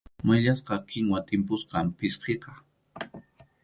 [0.27, 2.51] Mayllasqa kinwa tʼimpusqam pʼsqiqa.